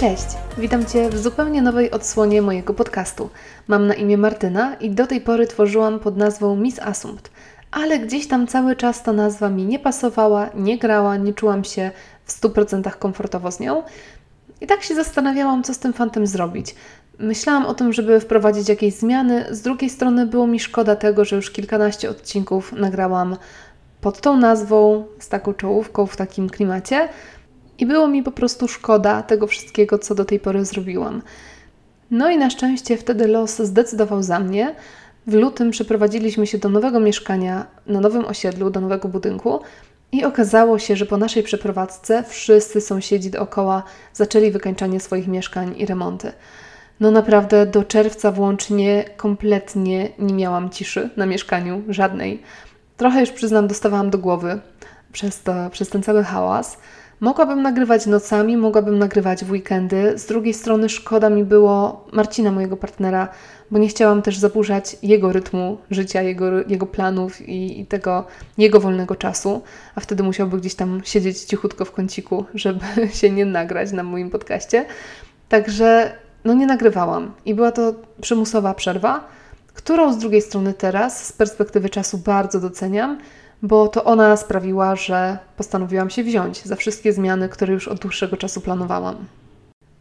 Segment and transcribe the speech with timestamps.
[0.00, 0.26] Cześć,
[0.58, 3.30] witam Cię w zupełnie nowej odsłonie mojego podcastu.
[3.68, 7.30] Mam na imię Martyna i do tej pory tworzyłam pod nazwą Miss Assumpт,
[7.70, 11.90] ale gdzieś tam cały czas ta nazwa mi nie pasowała, nie grała, nie czułam się
[12.24, 13.82] w 100% komfortowo z nią.
[14.60, 16.74] I tak się zastanawiałam, co z tym fantem zrobić.
[17.18, 19.46] Myślałam o tym, żeby wprowadzić jakieś zmiany.
[19.50, 23.36] Z drugiej strony było mi szkoda tego, że już kilkanaście odcinków nagrałam
[24.00, 27.08] pod tą nazwą, z taką czołówką, w takim klimacie.
[27.80, 31.22] I było mi po prostu szkoda tego wszystkiego, co do tej pory zrobiłam.
[32.10, 34.74] No i na szczęście wtedy los zdecydował za mnie.
[35.26, 39.60] W lutym przeprowadziliśmy się do nowego mieszkania na nowym osiedlu, do nowego budynku.
[40.12, 45.86] I okazało się, że po naszej przeprowadzce wszyscy sąsiedzi dookoła zaczęli wykańczanie swoich mieszkań i
[45.86, 46.32] remonty.
[47.00, 52.42] No naprawdę do czerwca włącznie kompletnie nie miałam ciszy na mieszkaniu, żadnej.
[52.96, 54.60] Trochę już przyznam, dostawałam do głowy
[55.12, 56.78] przez, to, przez ten cały hałas.
[57.20, 60.18] Mogłabym nagrywać nocami, mogłabym nagrywać w weekendy.
[60.18, 63.28] Z drugiej strony szkoda mi było Marcina, mojego partnera,
[63.70, 68.24] bo nie chciałam też zaburzać jego rytmu życia, jego, jego planów i, i tego
[68.58, 69.62] jego wolnego czasu,
[69.94, 74.30] a wtedy musiałby gdzieś tam siedzieć cichutko w kąciku, żeby się nie nagrać na moim
[74.30, 74.86] podcaście.
[75.48, 76.12] Także
[76.44, 79.28] no nie nagrywałam i była to przymusowa przerwa,
[79.74, 83.18] którą z drugiej strony teraz z perspektywy czasu bardzo doceniam,
[83.62, 88.36] bo to ona sprawiła, że postanowiłam się wziąć za wszystkie zmiany, które już od dłuższego
[88.36, 89.16] czasu planowałam.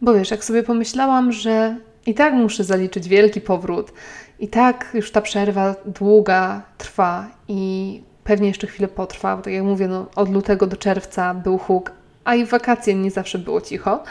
[0.00, 3.92] Bo wiesz, jak sobie pomyślałam, że i tak muszę zaliczyć wielki powrót,
[4.40, 9.64] i tak już ta przerwa długa trwa i pewnie jeszcze chwilę potrwa, bo tak jak
[9.64, 11.92] mówię, no, od lutego do czerwca był huk,
[12.24, 14.02] a i w wakacje nie zawsze było cicho.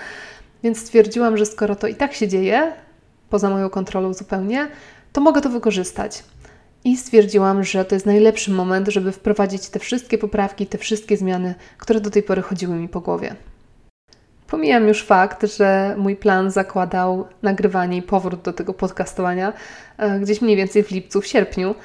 [0.64, 2.73] Więc stwierdziłam, że skoro to i tak się dzieje,
[3.30, 4.67] poza moją kontrolą zupełnie,
[5.14, 6.23] to mogę to wykorzystać.
[6.83, 11.55] I stwierdziłam, że to jest najlepszy moment, żeby wprowadzić te wszystkie poprawki, te wszystkie zmiany,
[11.77, 13.36] które do tej pory chodziły mi po głowie.
[14.48, 19.54] Pomijam już fakt, że mój plan zakładał nagrywanie i powrót do tego podcastowania
[19.98, 21.76] e, gdzieś mniej więcej w lipcu, w sierpniu,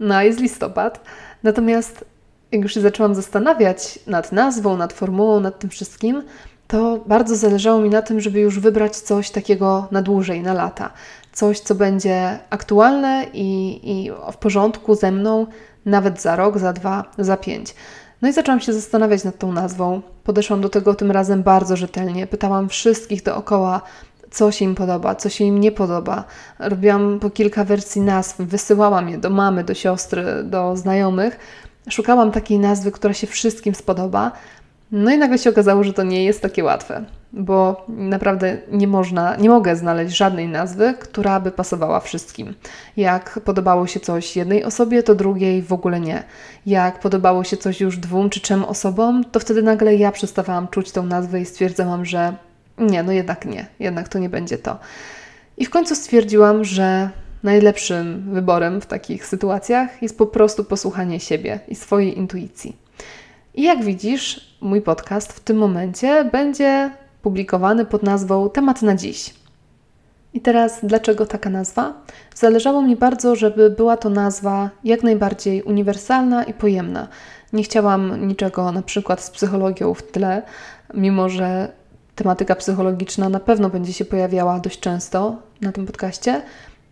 [0.00, 1.00] no a jest listopad.
[1.42, 2.04] Natomiast
[2.52, 6.22] jak już się zaczęłam zastanawiać nad nazwą, nad formułą, nad tym wszystkim,
[6.68, 10.90] to bardzo zależało mi na tym, żeby już wybrać coś takiego na dłużej, na lata.
[11.32, 15.46] Coś, co będzie aktualne i, i w porządku ze mną
[15.86, 17.74] nawet za rok, za dwa, za pięć.
[18.22, 20.02] No i zaczęłam się zastanawiać nad tą nazwą.
[20.24, 22.26] Podeszłam do tego tym razem bardzo rzetelnie.
[22.26, 23.80] Pytałam wszystkich dookoła,
[24.30, 26.24] co się im podoba, co się im nie podoba.
[26.58, 31.38] Robiłam po kilka wersji nazw, wysyłałam je do mamy, do siostry, do znajomych.
[31.90, 34.32] Szukałam takiej nazwy, która się wszystkim spodoba,
[34.92, 39.36] no i nagle się okazało, że to nie jest takie łatwe, bo naprawdę nie można,
[39.36, 42.54] nie mogę znaleźć żadnej nazwy, która by pasowała wszystkim.
[42.96, 46.22] Jak podobało się coś jednej osobie, to drugiej w ogóle nie.
[46.66, 50.92] Jak podobało się coś już dwóm czy trzem osobom, to wtedy nagle ja przestawałam czuć
[50.92, 52.36] tą nazwę i stwierdzałam, że
[52.78, 54.78] nie, no jednak nie, jednak to nie będzie to.
[55.56, 57.10] I w końcu stwierdziłam, że
[57.42, 62.83] najlepszym wyborem w takich sytuacjach jest po prostu posłuchanie siebie i swojej intuicji.
[63.54, 66.90] I jak widzisz, mój podcast w tym momencie będzie
[67.22, 69.34] publikowany pod nazwą Temat na dziś.
[70.32, 71.92] I teraz, dlaczego taka nazwa?
[72.34, 77.08] Zależało mi bardzo, żeby była to nazwa jak najbardziej uniwersalna i pojemna.
[77.52, 80.42] Nie chciałam niczego na przykład z psychologią w tle,
[80.94, 81.72] mimo że
[82.14, 86.42] tematyka psychologiczna na pewno będzie się pojawiała dość często na tym podcaście,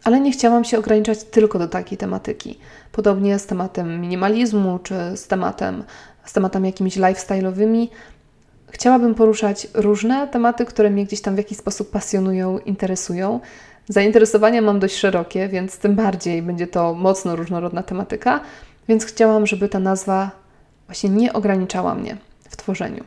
[0.04, 2.58] ale nie chciałam się ograniczać tylko do takiej tematyki.
[2.92, 5.84] Podobnie z tematem minimalizmu czy z tematem
[6.24, 7.88] z tematami jakimiś lifestyle'owymi.
[8.70, 13.40] Chciałabym poruszać różne tematy, które mnie gdzieś tam w jakiś sposób pasjonują, interesują.
[13.88, 18.40] Zainteresowania mam dość szerokie, więc tym bardziej będzie to mocno różnorodna tematyka,
[18.88, 20.30] więc chciałam, żeby ta nazwa
[20.86, 22.16] właśnie nie ograniczała mnie
[22.48, 23.04] w tworzeniu.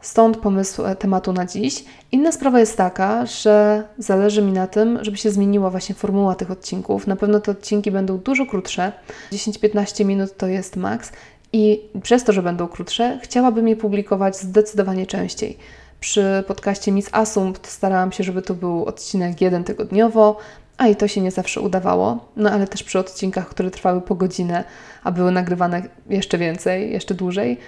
[0.00, 1.84] Stąd pomysł e, tematu na dziś.
[2.12, 6.50] Inna sprawa jest taka, że zależy mi na tym, żeby się zmieniła właśnie formuła tych
[6.50, 7.06] odcinków.
[7.06, 8.92] Na pewno te odcinki będą dużo krótsze.
[9.32, 11.12] 10-15 minut to jest maks.
[11.52, 15.58] I przez to, że będą krótsze, chciałabym je publikować zdecydowanie częściej.
[16.00, 20.36] Przy podcaście Miss Assumpт starałam się, żeby to był odcinek jeden tygodniowo,
[20.76, 22.28] a i to się nie zawsze udawało.
[22.36, 24.64] No ale też przy odcinkach, które trwały po godzinę,
[25.04, 27.58] a były nagrywane jeszcze więcej, jeszcze dłużej,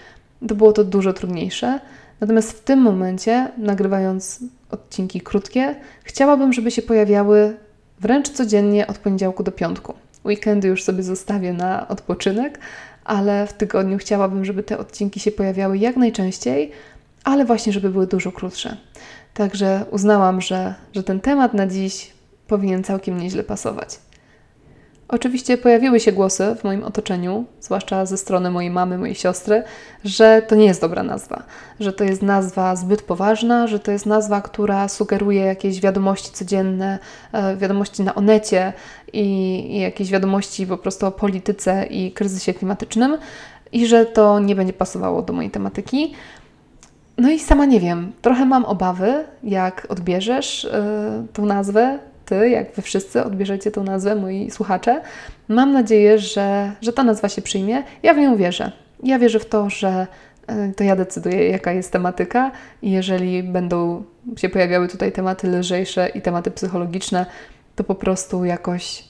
[0.49, 1.81] to było to dużo trudniejsze.
[2.21, 4.41] Natomiast w tym momencie, nagrywając
[4.71, 7.57] odcinki krótkie, chciałabym, żeby się pojawiały
[8.01, 9.95] wręcz codziennie od poniedziałku do piątku.
[10.25, 12.59] Weekendy już sobie zostawię na odpoczynek,
[13.05, 16.73] ale w tygodniu chciałabym, żeby te odcinki się pojawiały jak najczęściej,
[17.25, 18.77] ale właśnie, żeby były dużo krótsze.
[19.35, 22.13] Także uznałam, że, że ten temat na dziś
[22.47, 23.99] powinien całkiem nieźle pasować.
[25.13, 29.63] Oczywiście pojawiły się głosy w moim otoczeniu, zwłaszcza ze strony mojej mamy, mojej siostry,
[30.05, 31.43] że to nie jest dobra nazwa,
[31.81, 36.99] że to jest nazwa zbyt poważna, że to jest nazwa, która sugeruje jakieś wiadomości codzienne,
[37.33, 38.73] e, wiadomości na onecie
[39.13, 39.21] i,
[39.71, 43.19] i jakieś wiadomości po prostu o polityce i kryzysie klimatycznym
[43.73, 46.15] i że to nie będzie pasowało do mojej tematyki.
[47.19, 51.99] No i sama nie wiem, trochę mam obawy, jak odbierzesz yy, tą nazwę,
[52.31, 55.03] ty, jak wy wszyscy odbierzecie tą nazwę, moi słuchacze.
[55.49, 57.83] Mam nadzieję, że, że ta nazwa się przyjmie.
[58.03, 58.73] Ja w nią wierzę.
[59.03, 60.07] Ja wierzę w to, że
[60.49, 62.51] yy, to ja decyduję, jaka jest tematyka
[62.83, 64.05] i jeżeli będą
[64.37, 67.27] się pojawiały tutaj tematy lżejsze i tematy psychologiczne,
[67.77, 69.05] to po prostu jakoś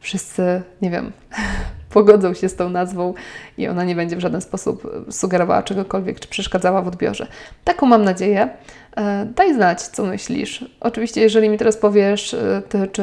[0.00, 1.12] wszyscy, nie wiem,
[1.90, 3.14] pogodzą się z tą nazwą
[3.58, 7.26] i ona nie będzie w żaden sposób sugerowała czegokolwiek, czy przeszkadzała w odbiorze.
[7.64, 8.48] Taką mam nadzieję.
[8.96, 10.64] E, daj znać, co myślisz.
[10.80, 13.02] Oczywiście, jeżeli mi teraz powiesz, e, ty czy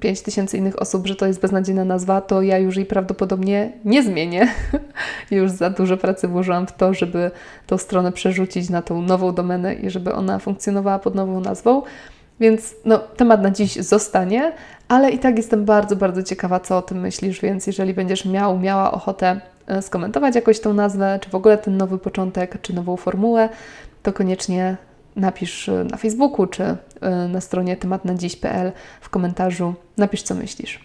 [0.00, 4.02] 5 tysięcy innych osób, że to jest beznadziejna nazwa, to ja już jej prawdopodobnie nie
[4.02, 4.48] zmienię.
[5.30, 7.30] już za dużo pracy włożyłam w to, żeby
[7.66, 11.82] tą stronę przerzucić na tą nową domenę i żeby ona funkcjonowała pod nową nazwą.
[12.40, 14.52] Więc no, temat na dziś zostanie,
[14.88, 18.58] ale i tak jestem bardzo, bardzo ciekawa, co o tym myślisz, więc jeżeli będziesz miał,
[18.58, 22.96] miała ochotę e, skomentować jakoś tą nazwę, czy w ogóle ten nowy początek, czy nową
[22.96, 23.48] formułę,
[24.02, 24.76] to koniecznie
[25.16, 26.76] napisz e, na Facebooku, czy e,
[27.28, 30.80] na stronie tematnadziś.pl w komentarzu, napisz co myślisz.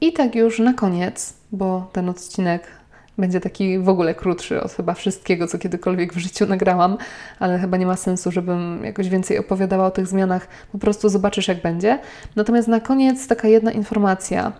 [0.00, 2.77] I tak już na koniec, bo ten odcinek
[3.18, 6.96] będzie taki w ogóle krótszy od chyba wszystkiego, co kiedykolwiek w życiu nagrałam,
[7.38, 10.48] ale chyba nie ma sensu, żebym jakoś więcej opowiadała o tych zmianach.
[10.72, 11.98] Po prostu zobaczysz, jak będzie.
[12.36, 14.52] Natomiast na koniec taka jedna informacja.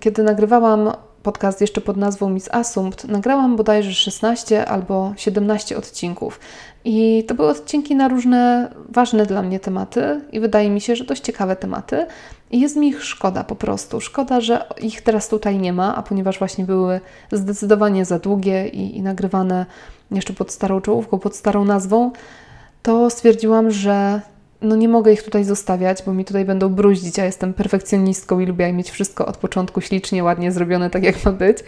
[0.00, 6.40] Kiedy nagrywałam podcast jeszcze pod nazwą Miss Assumpт, nagrałam bodajże 16 albo 17 odcinków.
[6.84, 11.04] I to były odcinki na różne ważne dla mnie tematy i wydaje mi się, że
[11.04, 12.06] dość ciekawe tematy.
[12.50, 14.00] I jest mi ich szkoda po prostu.
[14.00, 17.00] Szkoda, że ich teraz tutaj nie ma, a ponieważ właśnie były
[17.32, 19.66] zdecydowanie za długie i, i nagrywane
[20.10, 22.10] jeszcze pod starą czołówką, pod starą nazwą,
[22.82, 24.20] to stwierdziłam, że
[24.62, 27.18] no nie mogę ich tutaj zostawiać, bo mi tutaj będą bruździć.
[27.18, 31.32] Ja jestem perfekcjonistką i lubię mieć wszystko od początku ślicznie, ładnie zrobione, tak jak ma
[31.32, 31.58] być.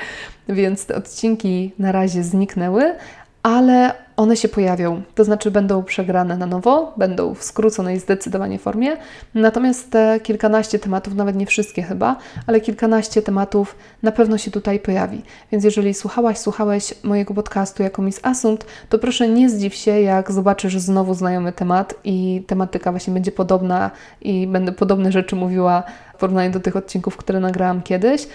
[0.48, 2.94] Więc te odcinki na razie zniknęły,
[3.42, 8.96] ale one się pojawią, to znaczy będą przegrane na nowo, będą w skróconej zdecydowanie formie.
[9.34, 12.16] Natomiast te kilkanaście tematów, nawet nie wszystkie chyba,
[12.46, 15.22] ale kilkanaście tematów na pewno się tutaj pojawi.
[15.52, 20.32] Więc jeżeli słuchałaś, słuchałeś mojego podcastu jako Miss Assumpт, to proszę nie zdziw się, jak
[20.32, 23.90] zobaczysz znowu znajomy temat i tematyka właśnie będzie podobna
[24.20, 25.82] i będę podobne rzeczy mówiła
[26.14, 28.28] w porównaniu do tych odcinków, które nagrałam kiedyś.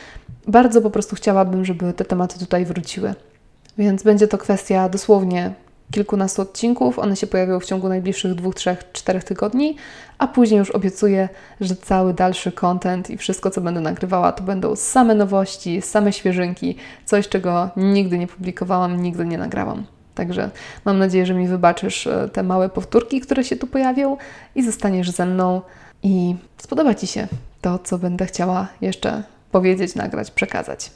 [0.48, 3.14] Bardzo po prostu chciałabym, żeby te tematy tutaj wróciły.
[3.78, 5.54] Więc będzie to kwestia dosłownie
[5.92, 7.00] kilkunastu odcinków.
[7.00, 9.76] One się pojawią w ciągu najbliższych dwóch, trzech, czterech tygodni,
[10.18, 11.30] a później już obiecuję,
[11.62, 16.76] że cały dalszy content i wszystko, co będę nagrywała, to będą same nowości, same świeżynki,
[17.06, 19.84] coś, czego nigdy nie publikowałam, nigdy nie nagrałam.
[20.16, 20.50] Także
[20.86, 24.18] mam nadzieję, że mi wybaczysz e, te małe powtórki, które się tu pojawią
[24.56, 25.62] i zostaniesz ze mną
[26.04, 27.28] i spodoba Ci się
[27.62, 30.92] to, co będę chciała jeszcze powiedzieć, nagrać, przekazać.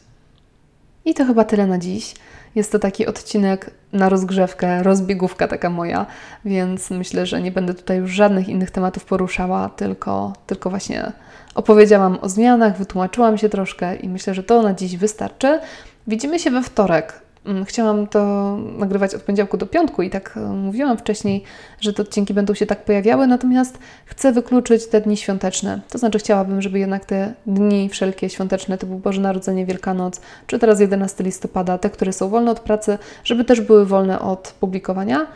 [1.05, 2.13] I to chyba tyle na dziś.
[2.55, 6.05] Jest to taki odcinek na rozgrzewkę, rozbiegówka taka moja,
[6.45, 11.11] więc myślę, że nie będę tutaj już żadnych innych tematów poruszała, tylko, tylko właśnie
[11.55, 15.59] opowiedziałam o zmianach, wytłumaczyłam się troszkę i myślę, że to na dziś wystarczy.
[16.07, 17.22] Widzimy się we wtorek
[17.65, 21.43] chciałam to nagrywać od poniedziałku do piątku i tak e, mówiłam wcześniej,
[21.81, 25.81] że te odcinki będą się tak pojawiały, natomiast chcę wykluczyć te dni świąteczne.
[25.89, 30.79] To znaczy chciałabym, żeby jednak te dni wszelkie świąteczne, typu Boże Narodzenie, Wielkanoc, czy teraz
[30.79, 35.27] 11 listopada, te, które są wolne od pracy, żeby też były wolne od publikowania.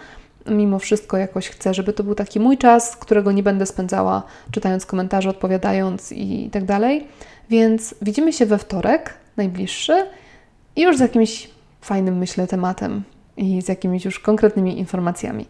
[0.45, 4.85] Mimo wszystko jakoś chcę, żeby to był taki mój czas, którego nie będę spędzała czytając
[4.85, 7.07] komentarze, odpowiadając i tak dalej.
[7.49, 10.05] Więc widzimy się we wtorek, najbliższy,
[10.75, 13.03] i już z jakimś fajnym, myślę, tematem
[13.37, 15.45] i z jakimiś już konkretnymi informacjami.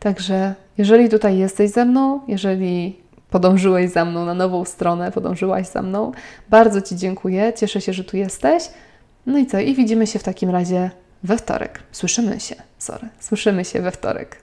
[0.00, 2.96] Także jeżeli tutaj jesteś ze mną, jeżeli
[3.30, 6.12] podążyłeś za mną na nową stronę, podążyłaś za mną,
[6.50, 8.64] bardzo Ci dziękuję, cieszę się, że tu jesteś.
[9.26, 9.60] No i co?
[9.60, 10.90] I widzimy się w takim razie
[11.24, 11.82] we wtorek.
[11.92, 14.36] Słyszymy się, sorry, słyszymy się we wtorek.